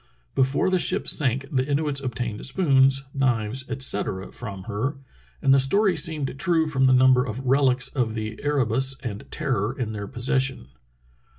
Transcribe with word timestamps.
Before 0.33 0.71
the 0.71 0.79
ship 0.79 1.07
sank 1.07 1.45
the 1.51 1.63
Inuits 1.63 2.01
obtained 2.01 2.43
spoons, 2.47 3.03
knives, 3.13 3.69
etc., 3.69 4.31
from 4.31 4.63
her, 4.63 4.95
and 5.43 5.53
the 5.53 5.59
story 5.59 5.95
seemed 5.95 6.39
true 6.39 6.65
from 6.65 6.85
the 6.85 6.91
number 6.93 7.23
of 7.23 7.45
relics 7.45 7.87
of 7.89 8.15
the 8.15 8.39
Ere 8.41 8.65
bus 8.65 8.97
and 9.01 9.23
Terror 9.29 9.77
in 9.77 9.91
their 9.91 10.07
possession. 10.07 10.69